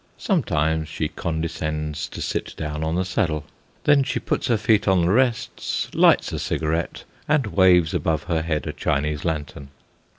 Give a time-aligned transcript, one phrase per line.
[0.17, 3.45] Sometimes she condescends to sit down on the saddle;
[3.83, 8.41] then she puts her feet on the rests, lights a cigarette, and waves above her
[8.41, 9.67] head a Chinese lantern.